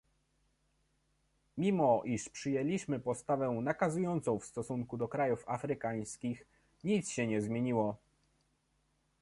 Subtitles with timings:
[1.57, 6.45] Mimo iż przyjęliśmy postawę nakazującą w stosunku do krajów afrykańskich,
[6.83, 7.97] nic się nie zmieniło